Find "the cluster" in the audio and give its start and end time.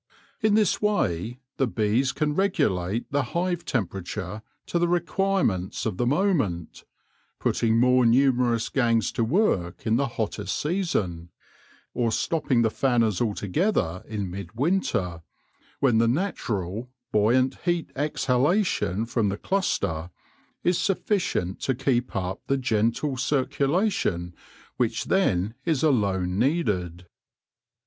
19.29-20.09